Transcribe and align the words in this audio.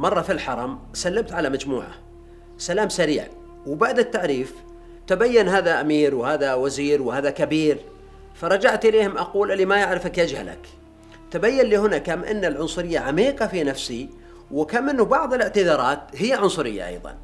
مرة 0.00 0.20
في 0.20 0.32
الحرم 0.32 0.78
سلمت 0.92 1.32
على 1.32 1.50
مجموعة. 1.50 1.90
سلام 2.58 2.88
سريع. 2.88 3.26
وبعد 3.66 3.98
التعريف 3.98 4.54
تبين 5.06 5.48
هذا 5.48 5.80
أمير 5.80 6.14
وهذا 6.14 6.54
وزير 6.54 7.02
وهذا 7.02 7.30
كبير. 7.30 7.78
فرجعت 8.34 8.84
إليهم 8.84 9.18
أقول 9.18 9.52
اللي 9.52 9.64
ما 9.64 9.76
يعرفك 9.76 10.18
يجهلك. 10.18 10.68
تبين 11.30 11.66
لي 11.66 11.78
هنا 11.78 11.98
كم 11.98 12.24
أن 12.24 12.44
العنصرية 12.44 12.98
عميقة 12.98 13.46
في 13.46 13.64
نفسي 13.64 14.10
وكم 14.50 14.88
أنه 14.88 15.04
بعض 15.04 15.34
الاعتذارات 15.34 16.00
هي 16.14 16.32
عنصرية 16.32 16.86
أيضا. 16.86 17.18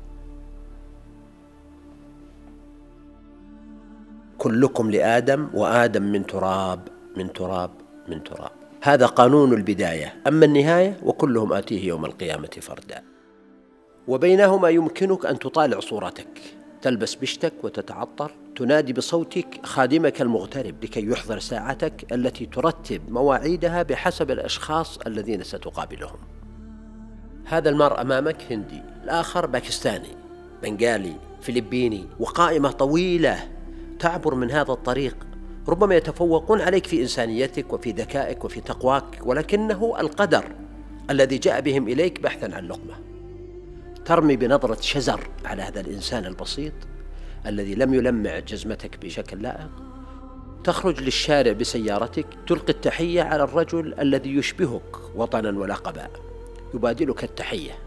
كلكم 4.39 4.91
لآدم 4.91 5.51
وآدم 5.55 6.03
من 6.03 6.27
تراب 6.27 6.89
من 7.17 7.33
تراب 7.33 7.71
من 8.09 8.25
تراب. 8.25 8.66
هذا 8.87 9.07
قانون 9.07 9.53
البداية 9.53 10.15
أما 10.27 10.45
النهاية 10.45 10.97
وكلهم 11.03 11.53
آتيه 11.53 11.89
يوم 11.89 12.05
القيامة 12.05 12.49
فردا 12.61 13.03
وبينهما 14.09 14.69
يمكنك 14.69 15.27
أن 15.27 15.39
تطالع 15.39 15.81
صورتك 15.81 16.41
تلبس 16.83 17.15
بشتك 17.15 17.53
وتتعطر 17.63 18.33
تنادي 18.57 18.93
بصوتك 18.93 19.67
خادمك 19.67 20.23
المغترب 20.23 20.85
لكي 20.85 21.07
يحضر 21.07 21.39
ساعتك 21.39 22.13
التي 22.13 22.47
ترتب 22.47 23.11
مواعيدها 23.11 23.83
بحسب 23.83 24.31
الأشخاص 24.31 24.99
الذين 24.99 25.43
ستقابلهم. 25.43 26.19
هذا 27.45 27.69
المرء 27.71 28.01
أمامك 28.01 28.53
هندي، 28.53 28.83
الآخر 29.05 29.47
باكستاني، 29.47 30.17
بنغالي، 30.63 31.17
فلبيني، 31.41 32.07
وقائمة 32.21 32.71
طويلة 32.71 33.49
تعبر 33.99 34.35
من 34.35 34.51
هذا 34.51 34.73
الطريق 34.73 35.26
ربما 35.69 35.95
يتفوقون 35.95 36.61
عليك 36.61 36.87
في 36.87 37.03
إنسانيتك 37.03 37.73
وفي 37.73 37.91
ذكائك 37.91 38.45
وفي 38.45 38.61
تقواك 38.61 39.19
ولكنه 39.25 40.01
القدر 40.01 40.45
الذي 41.11 41.39
جاء 41.39 41.61
بهم 41.61 41.89
إليك 41.89 42.21
بحثا 42.21 42.55
عن 42.55 42.69
لقمة. 42.69 42.95
ترمي 44.05 44.37
بنظرة 44.37 44.81
شزر 44.81 45.29
على 45.45 45.63
هذا 45.63 45.81
الإنسان 45.81 46.25
البسيط 46.25 46.73
الذي 47.47 47.75
لم 47.75 47.95
يلمع 47.95 48.39
جزمتك 48.39 48.99
بشكل 49.05 49.43
لائق. 49.43 49.71
تخرج 50.65 51.03
للشارع 51.03 51.53
بسيارتك 51.53 52.27
تلقي 52.47 52.73
التحية 52.73 53.23
على 53.23 53.43
الرجل 53.43 53.95
الذي 54.01 54.37
يشبهك 54.37 55.17
وطنا 55.17 55.59
ولقبا 55.59 56.09
يبادلك 56.75 57.25
التحية. 57.25 57.79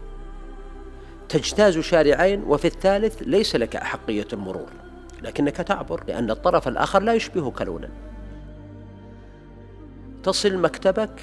تجتاز 1.28 1.78
شارعين 1.78 2.42
وفي 2.42 2.64
الثالث 2.64 3.22
ليس 3.22 3.56
لك 3.56 3.76
أحقية 3.76 4.26
المرور 4.32 4.89
لكنك 5.22 5.56
تعبر 5.56 6.04
لأن 6.08 6.30
الطرف 6.30 6.68
الآخر 6.68 7.02
لا 7.02 7.14
يشبهك 7.14 7.62
لونا 7.62 7.88
تصل 10.22 10.58
مكتبك 10.58 11.20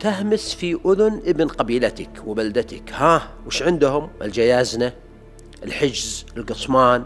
تهمس 0.00 0.54
في 0.54 0.78
أذن 0.86 1.22
ابن 1.26 1.48
قبيلتك 1.48 2.10
وبلدتك. 2.26 2.92
ها 2.92 3.28
وش 3.46 3.62
عندهم؟ 3.62 4.10
الجيازنة 4.22 4.92
الحجز 5.64 6.26
القصمان 6.36 7.04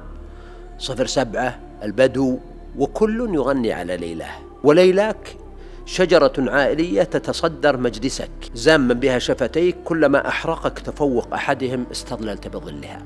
صفر 0.79 1.07
سبعة 1.07 1.61
البدو 1.83 2.39
وكل 2.79 3.35
يغني 3.35 3.73
على 3.73 3.97
ليلاه. 3.97 4.39
وليلاك 4.65 5.37
شجرة 5.87 6.33
عائلية 6.39 7.03
تتصدر 7.03 7.77
مجلسك 7.77 8.31
زاما 8.55 8.95
بها 8.95 9.19
شفتيك 9.19 9.77
كلما 9.85 10.29
أحرقك 10.29 10.79
تفوق 10.79 11.35
أحدهم 11.35 11.87
استظللت 11.93 12.49
بظلها. 12.49 13.03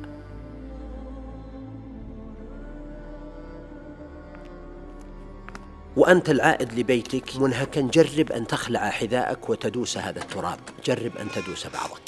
وأنت 5.97 6.31
العائد 6.31 6.79
لبيتك 6.79 7.37
منهكا. 7.37 7.81
جرب 7.81 8.33
أن 8.33 8.47
تخلع 8.47 8.91
حذاءك 8.91 9.51
وتدوس 9.51 9.99
هذا 9.99 10.19
التراب. 10.19 10.59
جرب 10.85 11.17
أن 11.17 11.29
تدوس 11.31 11.67
بعضك. 11.67 12.03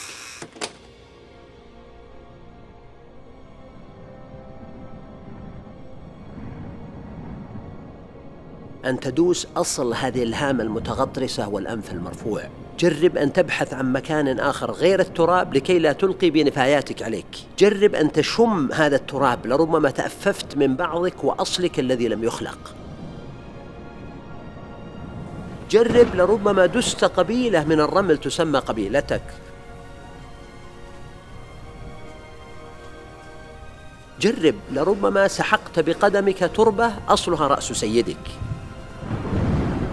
أن 8.85 9.01
تدوس 9.01 9.47
أصل 9.57 9.95
هذه 9.95 10.23
الهامة 10.23 10.63
المتغطرسة 10.63 11.49
والأنف 11.49 11.93
المرفوع. 11.93 12.43
جرب 12.79 13.17
أن 13.17 13.33
تبحث 13.33 13.75
عن 13.75 13.93
مكان 13.93 14.41
آخر 14.41 14.71
غير 14.71 15.01
التراب 15.01 15.55
لكي 15.55 15.79
لا 15.79 15.93
تلقي 15.93 16.31
بنفاياتك 16.31 17.03
عليك. 17.03 17.27
جرب 17.59 17.95
أن 17.95 18.13
تشم 18.13 18.73
هذا 18.73 18.97
التراب 18.97 19.47
لربما 19.47 19.91
تأففت 19.91 20.57
من 20.57 20.77
بعضك 20.77 21.25
وأصلك 21.25 21.79
الذي 21.79 22.09
لم 22.09 22.25
يخلق. 22.25 22.75
جرب 25.75 26.15
لربما 26.15 26.67
دست 26.67 27.05
قبيلة 27.05 27.65
من 27.65 27.81
الرمل 27.81 28.19
تسمى 28.19 28.59
قبيلتك. 28.59 29.23
جرب 34.21 34.55
لربما 34.73 35.29
سحقت 35.29 35.81
بقدمك 35.81 36.51
تربة 36.57 36.93
أصلها 37.09 37.47
رأس 37.47 37.73
سيدك. 37.73 38.27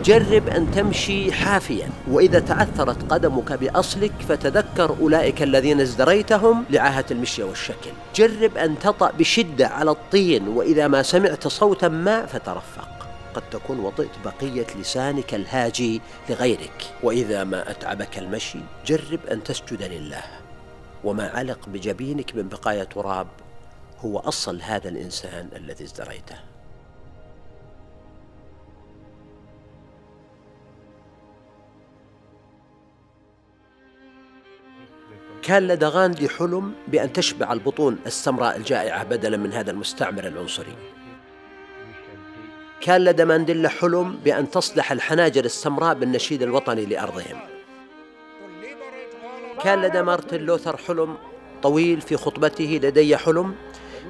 جرب 0.04 0.48
أن 0.48 0.72
تمشي 0.72 1.32
حافيا 1.32 1.90
وإذا 2.08 2.40
تعثرت 2.40 3.12
قدمك 3.14 3.54
بأصلك 3.54 4.14
فتذكر 4.30 4.96
أولئك 5.02 5.44
الذين 5.44 5.82
ازدريتهم 5.82 6.66
لعاهة 6.70 7.06
المشي 7.12 7.44
والشكل. 7.44 7.92
جرب 8.16 8.58
أن 8.58 8.80
تطأ 8.80 9.12
بشدة 9.20 9.68
على 9.68 9.92
الطين 9.92 10.48
وإذا 10.48 10.88
ما 10.88 11.04
سمعت 11.04 11.48
صوتا 11.48 11.88
ما 11.88 12.26
فترفق. 12.26 13.01
قد 13.36 13.50
تكون 13.50 13.80
وطئت 13.80 14.12
بقية 14.26 14.68
لسانك 14.80 15.34
الهاجي 15.34 16.02
لغيرك. 16.30 16.94
وإذا 17.04 17.44
ما 17.44 17.72
أتعبك 17.72 18.18
المشي 18.18 18.60
جرب 18.86 19.26
أن 19.26 19.44
تسجد 19.44 19.84
لله. 19.84 20.24
وما 21.04 21.30
علق 21.30 21.70
بجبينك 21.70 22.36
من 22.36 22.48
بقايا 22.48 22.84
تراب 22.84 23.28
هو 24.00 24.20
أصل 24.20 24.62
هذا 24.62 24.90
الإنسان 24.90 25.50
الذي 25.56 25.84
ازدريته. 25.84 26.36
كان 35.42 35.68
لدى 35.68 35.86
غاندي 35.86 36.30
حلم 36.30 36.74
بأن 36.88 37.14
تشبع 37.14 37.54
البطون 37.54 38.00
السمراء 38.06 38.58
الجائعة 38.58 39.04
بدلا 39.04 39.38
من 39.38 39.54
هذا 39.54 39.72
المستعمر 39.72 40.28
العنصري. 40.28 40.76
كان 42.82 43.04
لدى 43.04 43.26
مانديلا 43.26 43.70
حلم 43.70 44.20
بأن 44.26 44.52
تصلح 44.52 44.92
الحناجر 44.92 45.46
السمراء 45.46 45.94
بالنشيد 45.94 46.44
الوطني 46.44 46.86
لأرضهم. 46.86 47.40
كان 49.64 49.82
لدى 49.82 50.02
مارتن 50.02 50.38
لوثر 50.38 50.78
حلم 50.78 51.18
طويل 51.64 52.02
في 52.02 52.18
خطبته 52.18 52.80
لدي 52.84 53.18
حلم 53.18 53.56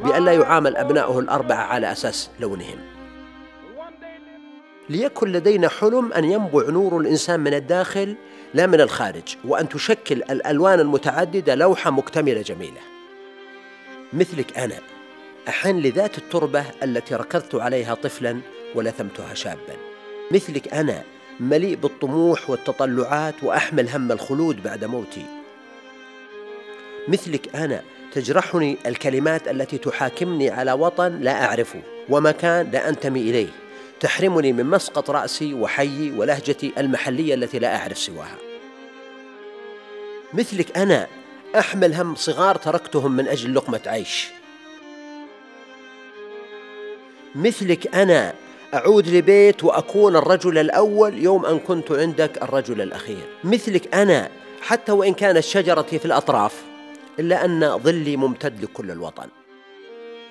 بأن 0.04 0.26
لا 0.26 0.34
يعامل 0.34 0.76
أبنائه 0.78 1.20
الأربعة 1.20 1.64
على 1.64 1.92
أساس 1.92 2.30
لونهم. 2.40 2.80
ليكن 4.90 5.32
لدينا 5.32 5.70
حلم 5.70 6.14
أن 6.14 6.24
ينبع 6.24 6.70
نور 6.70 6.98
الإنسان 6.98 7.40
من 7.40 7.54
الداخل 7.54 8.16
لا 8.54 8.68
من 8.68 8.82
الخارج 8.82 9.38
وأن 9.46 9.70
تشكل 9.70 10.16
الألوان 10.16 10.80
المتعددة 10.80 11.56
لوحة 11.56 11.92
مكتملة 11.92 12.42
جميلة. 12.42 12.82
مثلك 14.14 14.58
أنا 14.58 14.76
أحن 15.48 15.78
لذات 15.80 16.18
التربة 16.18 16.64
التي 16.84 17.16
ركضت 17.16 17.56
عليها 17.56 17.94
طفلا 17.94 18.40
ولثمتها 18.76 19.34
شابا. 19.34 19.78
مثلك 20.32 20.74
أنا 20.74 21.04
مليء 21.40 21.76
بالطموح 21.76 22.50
والتطلعات 22.50 23.44
وأحمل 23.44 23.90
هم 23.90 24.12
الخلود 24.12 24.64
بعد 24.64 24.86
موتي. 24.86 25.26
مثلك 27.08 27.56
أنا 27.56 27.82
تجرحني 28.12 28.78
الكلمات 28.86 29.48
التي 29.48 29.78
تحاكمني 29.78 30.50
على 30.50 30.72
وطن 30.72 31.20
لا 31.20 31.46
أعرفه 31.46 31.82
ومكان 32.10 32.72
لا 32.72 32.90
أنتمي 32.90 33.22
إليه. 33.22 33.48
تحرمني 34.00 34.54
من 34.54 34.66
مسقط 34.66 35.10
رأسي 35.10 35.54
وحيي 35.54 36.12
ولهجتي 36.12 36.74
المحلية 36.78 37.34
التي 37.34 37.60
لا 37.60 37.76
أعرف 37.76 37.98
سواها. 37.98 38.38
مثلك 40.34 40.78
أنا 40.78 41.08
أحمل 41.58 41.94
هم 41.94 42.16
صغار 42.16 42.56
تركتهم 42.56 43.12
من 43.12 43.28
أجل 43.28 43.56
لقمة 43.56 43.82
عيش. 43.86 44.28
مثلك 47.36 47.96
أنا 47.96 48.34
أعود 48.74 49.08
لبيت 49.08 49.64
وأكون 49.64 50.16
الرجل 50.16 50.58
الأول 50.58 51.18
يوم 51.18 51.46
أن 51.46 51.60
كنت 51.60 51.92
عندك 51.92 52.44
الرجل 52.44 52.82
الأخير. 52.82 53.28
مثلك 53.44 53.96
أنا 53.96 54.30
حتى 54.62 54.92
وإن 54.92 55.14
كانت 55.14 55.40
شجرتي 55.40 56.00
في 56.00 56.06
الأطراف 56.06 56.64
إلا 57.20 57.46
أن 57.46 57.78
ظلي 57.78 58.18
ممتد 58.18 58.64
لكل 58.64 58.92
الوطن. 58.92 59.28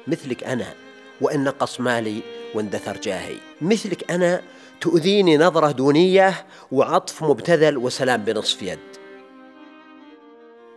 مثلك 0.06 0.44
أنا 0.44 0.74
وإن 1.20 1.44
نقص 1.44 1.80
مالي 1.80 2.22
واندثر 2.54 2.96
جاهي. 2.96 3.36
مثلك 3.60 4.10
أنا 4.10 4.42
تؤذيني 4.80 5.36
نظرة 5.36 5.70
دونية 5.70 6.46
وعطف 6.72 7.24
مبتذل 7.24 7.78
وسلام 7.78 8.24
بنصف 8.24 8.62
يد. 8.62 8.78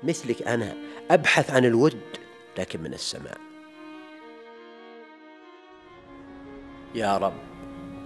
مثلك 0.04 0.48
أنا 0.48 0.74
أبحث 1.12 1.52
عن 1.52 1.66
الود 1.66 2.02
لكن 2.58 2.82
من 2.82 2.94
السماء. 2.94 3.38
يا 6.96 7.18
رب. 7.18 7.53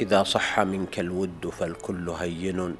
إذا 0.02 0.24
صح 0.24 0.60
منك 0.60 1.00
الود 1.00 1.50
فالكل 1.50 2.10
هين 2.10 2.76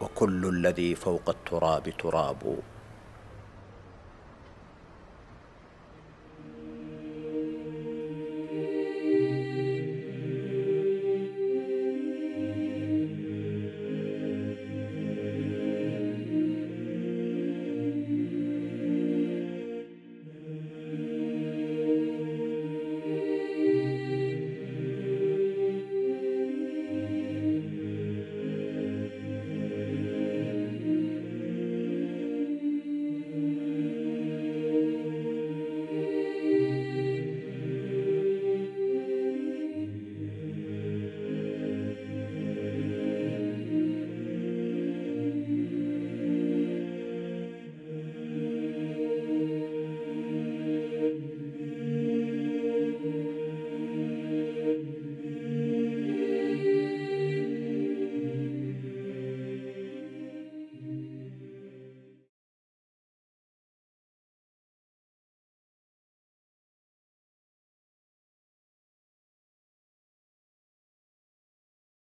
وكل 0.00 0.46
الذي 0.46 0.94
فوق 0.94 1.28
التراب 1.28 1.92
تراب. 1.98 2.58